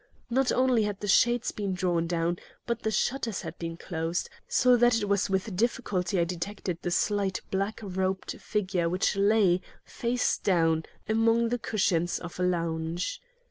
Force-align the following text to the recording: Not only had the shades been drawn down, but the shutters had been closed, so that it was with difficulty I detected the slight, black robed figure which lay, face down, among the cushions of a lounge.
Not 0.31 0.51
only 0.51 0.81
had 0.81 0.99
the 0.99 1.07
shades 1.07 1.51
been 1.51 1.75
drawn 1.75 2.07
down, 2.07 2.39
but 2.65 2.81
the 2.81 2.89
shutters 2.89 3.41
had 3.43 3.55
been 3.59 3.77
closed, 3.77 4.31
so 4.47 4.75
that 4.75 4.97
it 4.99 5.05
was 5.07 5.29
with 5.29 5.55
difficulty 5.55 6.19
I 6.19 6.23
detected 6.23 6.79
the 6.81 6.89
slight, 6.89 7.39
black 7.51 7.81
robed 7.83 8.41
figure 8.41 8.89
which 8.89 9.15
lay, 9.15 9.61
face 9.85 10.39
down, 10.39 10.85
among 11.07 11.49
the 11.49 11.59
cushions 11.59 12.17
of 12.17 12.39
a 12.39 12.43
lounge. 12.43 13.21